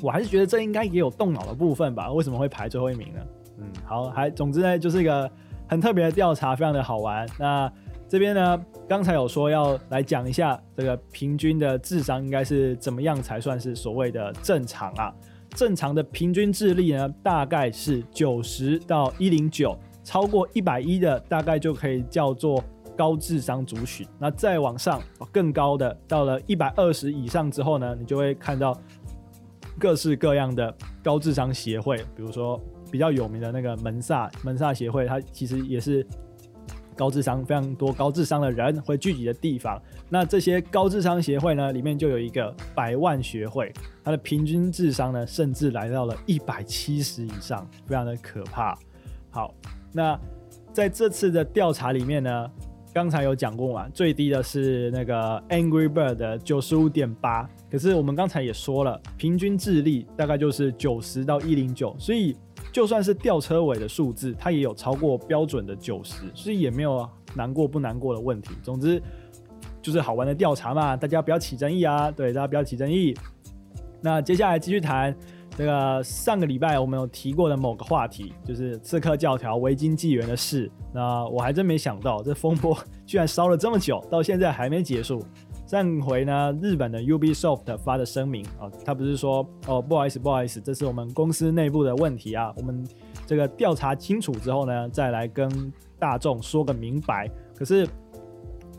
[0.00, 2.12] 我还是觉得这应该也有动脑的部分吧？
[2.12, 3.20] 为什么会排最后一名呢？
[3.64, 5.30] 嗯，好，还总之呢，就是一个
[5.68, 7.26] 很特别的调查，非常的好玩。
[7.38, 7.70] 那
[8.06, 15.12] 这边呢，刚才有说要来讲一下这个平均的智商应该是怎么样才算是所谓的正常啊？
[15.50, 22.62] 正常的平均智力呢，大概是九十到一零九，超过一百一的大概就可以叫做
[22.96, 24.06] 高智商族群。
[24.18, 25.00] 那再往上
[25.32, 28.78] 更高的，到了一百二十以上之后呢，你就会看到
[29.78, 32.60] 各式各样的高智商协会，比如说。
[32.94, 36.06] 比较有名的那个门萨门萨协会，它其实也是
[36.94, 39.82] 高智商非常多高智商的人会聚集的地方。
[40.08, 43.72] 那这些高智商协会呢，里面就有一个百万学会，
[44.04, 48.78] 它的平均智商呢，甚至来到了一百七十以上，非常的可怕。
[49.28, 49.52] 好，
[49.92, 50.16] 那
[50.72, 52.48] 在这次的调查里面呢，
[52.92, 62.36] 刚才有讲过嘛，最低的是那个 Angry Bird 的九十五点八，可是我们刚才也说了，平均智力大概就是九十到一零九，所以
[62.74, 68.50] 就算是吊车尾的数字，它也有超过标准的九十，所以也没有难过不难过的问题。
[68.64, 69.00] 总之
[69.80, 73.16] 就是好玩的调查嘛，大家不要起争议啊，对，大家不要起争议。
[74.00, 75.16] 那接下来继续谈。
[75.56, 80.68] 这个上个礼拜我们有提过的某个话题，就是刺客教条维京纪元的事。
[80.92, 85.24] 那我还真没想到，这风波居然烧了这么久，到现在还没结束。
[85.66, 92.86] 上回呢，日本的 Ubisoft 发的声明啊，他不是说哦，不好意思，不好意思，这是我们公司内部的问题啊，我们
[93.26, 97.30] 这个调查清楚之后呢，再来跟大众说个明白。
[97.56, 97.88] 可是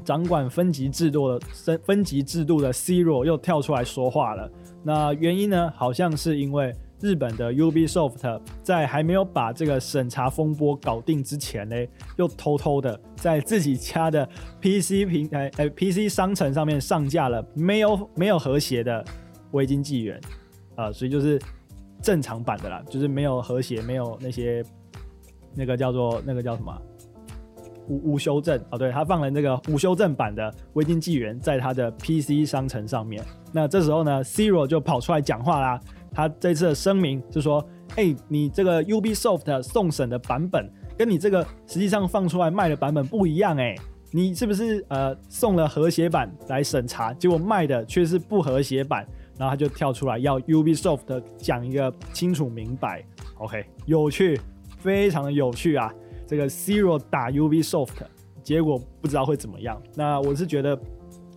[0.04, 4.50] 掌管分级制度的分分级制度的 Zero 又跳出来说话了。
[4.84, 5.74] 那原因呢？
[5.76, 6.72] 好像是因为
[7.02, 11.76] 日本的 Ubisoft 在还没有把这个审查风波搞定之前呢，
[12.18, 14.28] 又偷偷的在自己家的
[14.62, 19.04] PC 平台、哎、PC 商城上面上架了没有没有和谐的
[19.52, 20.20] 维京纪元
[20.76, 21.40] 啊，所以就是
[22.02, 24.64] 正常版的啦，就是没有和谐，没有那些
[25.54, 26.82] 那个叫做那个叫什么？
[27.88, 33.24] 无无修正哦，对，他放了那个无修正版的《维京纪元》在他的 PC 商城上面。
[33.52, 35.80] 那这时候呢，Zero 就跑出来讲话啦。
[36.16, 37.64] 他这次的声明就说
[37.98, 43.76] ：“哎、你这个 UB Soft 送审的版本，跟你这个实际上放出来卖的版本不一样哎、
[44.12, 49.06] 你是不是呃送了和谐版来审查，结果卖的却是不和谐版？”
[49.38, 53.04] 然后他就跳出来要 UB Soft 讲一个清楚明白。
[53.40, 54.40] OK，有趣，
[54.78, 55.94] 非常的有趣啊。
[56.26, 57.98] 这个 Zero 打 UB Soft，
[58.42, 59.80] 结果不知道会怎么样。
[59.94, 60.80] 那我是觉得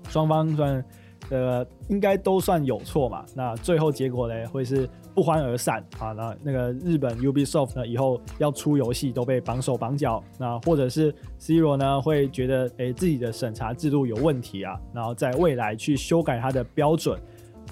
[0.08, 0.84] 双方算
[1.30, 3.24] 呃应该都算有错嘛。
[3.34, 6.12] 那最后结果呢会是不欢而散啊。
[6.12, 10.22] 那那个日本 Ubisoft 呢以后要出游戏都被绑手绑脚。
[10.38, 17.18] 那或者是 Zero 呢会觉得诶自己的审查制度有问题啊，然后在未来去修改它的标准，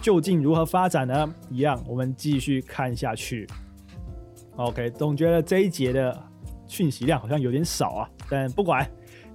[0.00, 1.34] 究竟如何发展呢？
[1.50, 3.46] 一样，我们继续看下去。
[4.56, 6.16] OK，总觉得这一节的。
[6.68, 8.84] 讯息量好像有点少啊，但不管。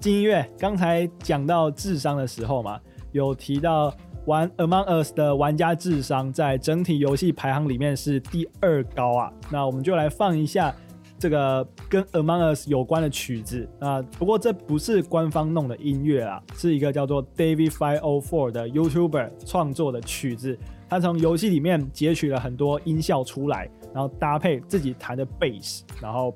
[0.02, 2.78] 进音乐，刚才讲到智商的时候嘛，
[3.14, 3.90] 有提到
[4.26, 9.32] 玩 Among Us 的玩家智商在整体游戏排行里面是第二高啊。
[9.52, 10.74] 那我们就来放一下
[11.18, 14.02] 这个跟 Among Us 有关的曲子啊。
[14.18, 20.58] 不过这不是官方弄的音乐啊，是一个叫做 David Five O Four 的 YouTuber 创作的曲子。
[20.90, 26.36] 他从游戏里面截取了很多音效出来，然后搭配自己弹的 Bass，然后。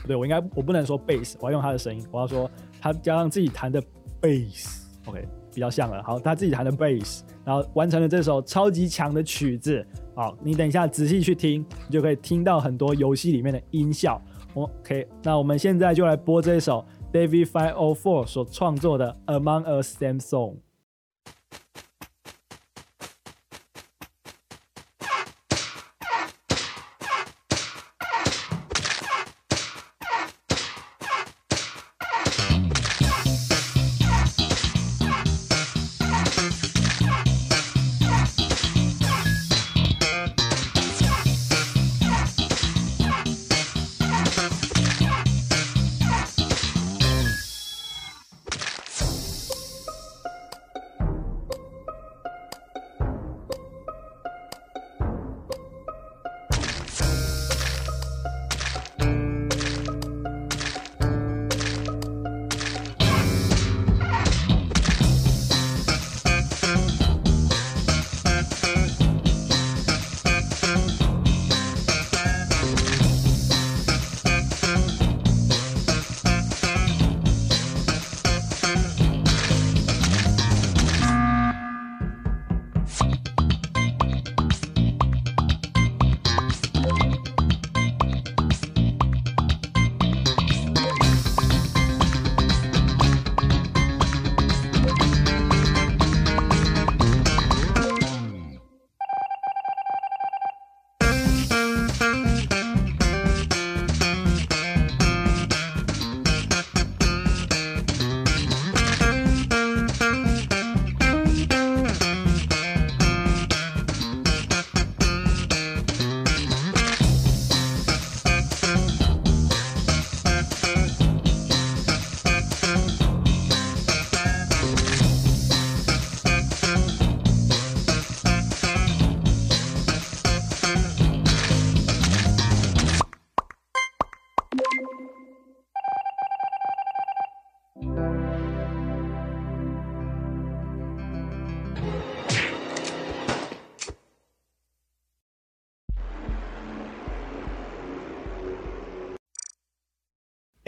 [0.00, 2.48] 不对，我应该我不能说 bass，我要用他的声音，我要说
[2.80, 3.82] 他加上自己弹的
[4.22, 6.02] bass，OK，比较像了。
[6.02, 9.84] 好，他自己弹的 bass，然后完成了这首超级强的曲子。
[10.14, 14.20] 好，你等一下仔细去听，你就可以听到很多游戏里面的音效。
[14.54, 20.56] OK，那我们现在就来播这首 David Five O Four 所创作的 Among Us Theme Song。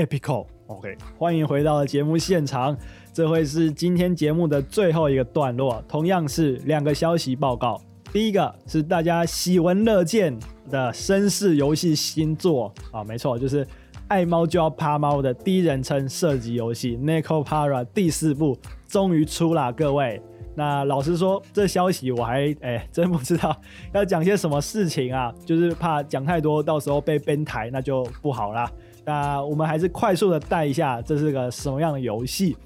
[0.01, 0.47] Epico。
[0.67, 2.77] OK，欢迎回到节目现场，
[3.13, 7.81] 这会是今天节目的最后一个段落，同样是两个消息报告。
[8.13, 10.37] 第一个是大家喜闻乐见
[10.71, 13.67] 的绅士游戏新作啊，没错，就是
[14.09, 20.21] 爱猫就要趴猫的第一人称射击游戏《Necopara》第四部终于出了，各位。
[20.57, 23.57] 那老实说，这消息我还 哎、真不知道
[23.93, 28.71] 要讲些什么事情啊，就是怕讲太多，到时候被边台那就不好啦。
[29.11, 32.57] 那我们还是快速的带一下，这是个什么样的游戏？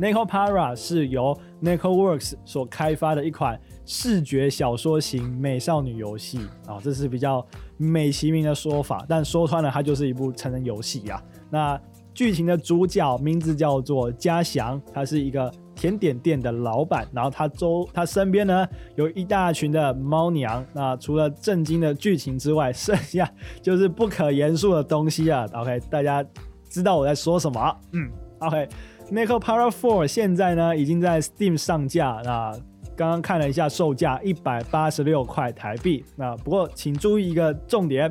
[0.02, 3.58] 《NekoPara》是由 NekoWorks 所开发的一款。
[3.86, 7.46] 视觉小说型美少女游戏啊，这是比较
[7.78, 11.22] 美其名的说法，但说穿了，它就是一部成人游戏呀。
[11.48, 11.80] 那
[12.12, 18.66] 剧情的主角名字叫做嘉祥，他是一个甜点店的老板，然后他周他身边呢
[18.96, 20.64] 有一大群的猫娘。
[20.72, 25.46] 那除了震惊的剧情之外，剩下就是不可言述的东西啊。
[25.52, 26.24] OK，大家
[26.68, 27.76] 知道我在说什么？
[27.92, 32.52] 嗯，OK，Necopara Four 现在呢已经在 Steam 上架那。
[32.96, 36.04] 刚刚看了一下售价一百八十六块台币。
[36.14, 38.08] 那不过请注意一个重点，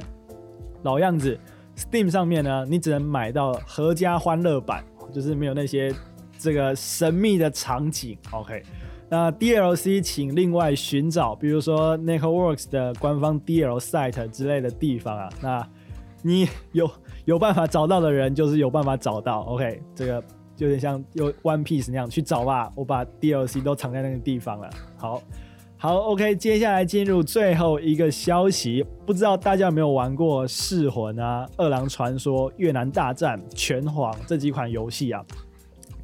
[0.82, 1.40] 老样子
[1.78, 5.90] ，Steam 上面呢，你只能买到合家欢乐版，就是没有那些
[6.44, 8.18] 这个神秘的场景。
[8.32, 8.62] OK，
[9.10, 15.30] 那 DLC 请另外寻找，比如说 NecoWorks 的官方 DL site 之类的地方啊。
[15.42, 15.68] 那
[16.22, 16.90] 你有
[17.26, 19.40] 有办法找到的人，就是有办法找到。
[19.42, 20.24] OK，这个。
[20.60, 24.70] 有点像用 One Piece 那样去找吧，我把 DLC 都藏在那个地方了。
[24.96, 25.22] 好，
[25.78, 35.26] 好，OK，接下来进入最后一个消息，不知道大家有没有玩过《噬魂》啊、《饿狼传说》、《越南大战》、《拳皇》这几款游戏啊？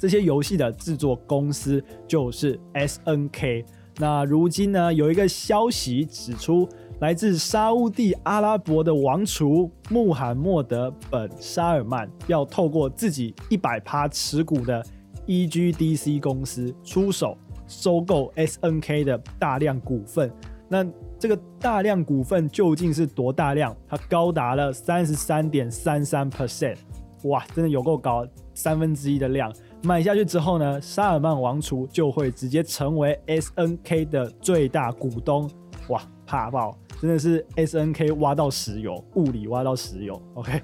[0.00, 3.64] 这些游戏的制作公司就是 SNK。
[3.98, 6.68] 那如今呢，有一个消息指出。
[7.00, 14.84] 来自沙乌地阿拉伯的王储穆罕默德本沙尔曼要透过自己一百趴持股的
[15.26, 20.30] EGDC 公司出手收购 SNK 的大量股份。
[20.68, 20.86] 那
[21.18, 23.74] 这个大量股份究竟是多大量？
[23.88, 26.76] 它高达了三十三点三三 percent，
[27.22, 29.50] 哇，真的有够高，三分之一的量。
[29.82, 35.50] 买下去之后呢，沙尔曼王储就会直接成为 SNK 的最大股东。
[35.88, 36.76] 哇，怕爆！
[37.00, 40.20] 真的是 SNK 挖到石油，物理挖到石油。
[40.34, 40.60] OK，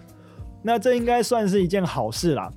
[0.63, 2.53] 那这应该算是一件好事啦。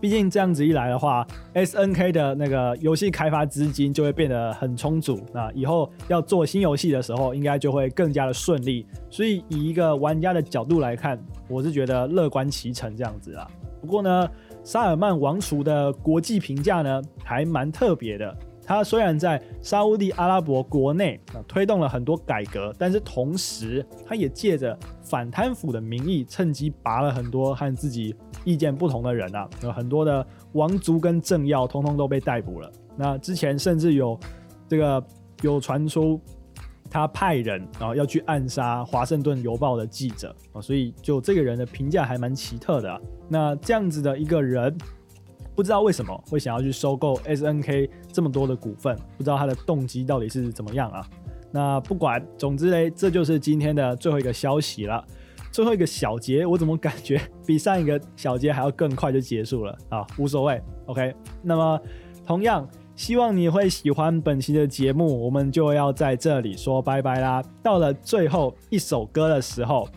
[0.00, 5.24] 毕竟这样子一来的话，SNK 的那个游戏开发资金就会变得很充足。
[5.32, 8.84] 那以后要做新游戏的时候，应该就会更加的顺利。
[9.08, 11.18] 所以以一个玩家的角度来看，
[11.48, 13.48] 我是觉得乐观其成这样子啦。
[13.80, 14.28] 不过呢，
[14.64, 18.34] 萨尔曼王储的国际评价呢，还蛮特别的。
[18.66, 32.72] 他虽然在沙乌地阿拉伯国内啊推动了很多改革，但是同时他也借着反贪腐的名义，趁机拔了很多和自己意见不同的人啊，有很多的王族跟政要通通都被逮捕了。
[32.96, 34.18] 那之前甚至有
[34.66, 35.04] 这个
[35.42, 36.18] 有传出
[36.94, 43.00] 他派人啊要去暗杀《华盛顿邮报》的记者啊，所以就这个人的评价还蛮奇特的。
[43.28, 44.74] 那这样子的一个人。
[45.56, 51.08] 不知道为什么会想要去收购 SNK 这么多的股份，不知道他的动机到底是怎么样啊？
[51.52, 55.04] 那不管，总之嘞，这就是今天的最后一个消息了。
[55.52, 60.04] 最后一个小节，我怎么感觉比上一个小节还要更快就结束了啊？
[60.18, 61.14] 无所谓，OK。
[61.40, 61.80] 那么
[62.26, 67.42] 同样，希望你会喜欢本期的节目，我们就要在这里说拜拜啦。
[67.62, 69.88] 到了最后一首歌的时候。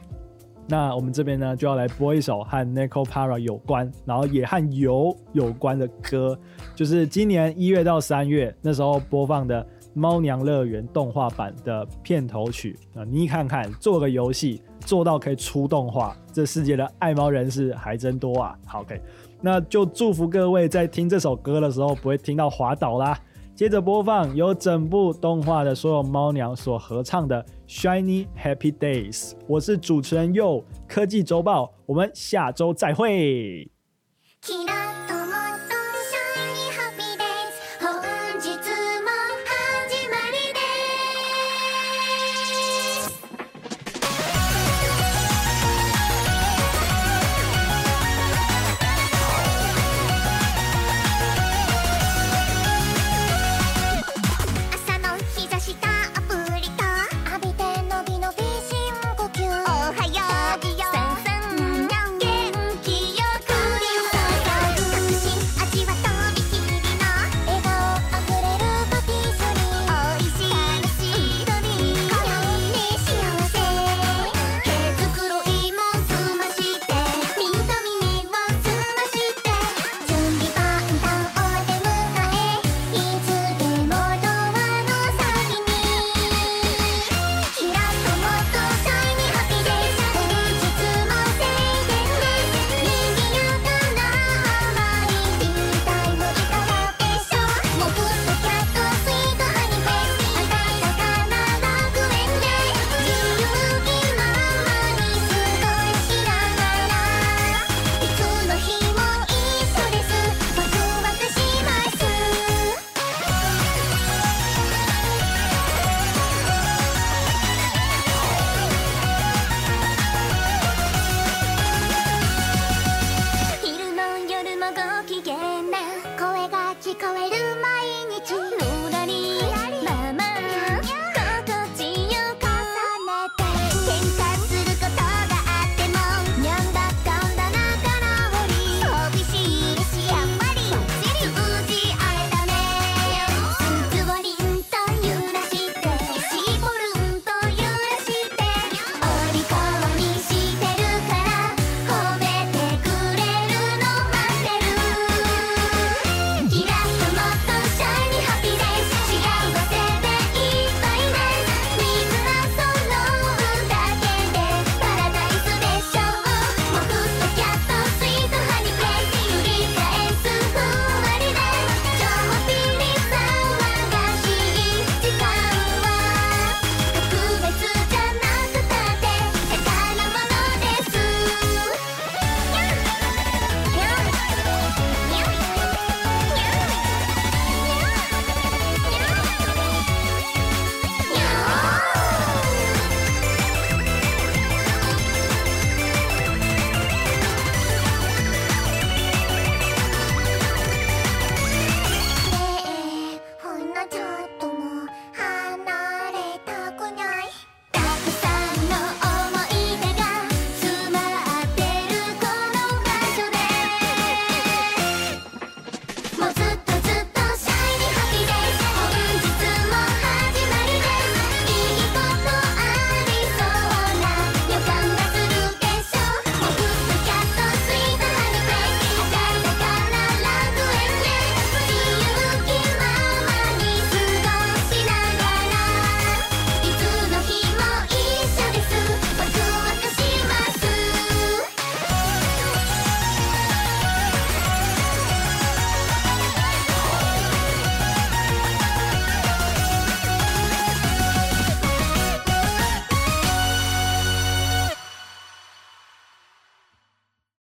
[0.69, 6.37] 那我们这边呢，就要来播一首和 Necopara 有关，然后也和油有关的歌，
[6.75, 12.77] 就是今年一月到三月那时候播放的《猫娘乐园》动画版的片头曲。
[12.93, 18.53] 那你看看，做个游戏做到可以出动画，这世界的爱猫人士还真多啊。
[18.65, 19.01] 好，OK，
[19.41, 23.19] 那就祝福各位在听这首歌的时候不会听到滑倒啦。
[23.55, 29.31] 接着播放由整部动画的所有猫娘所合唱的《Shiny Happy Days》。
[29.47, 33.71] 我是主持人佑，科技周报，我们下周再会。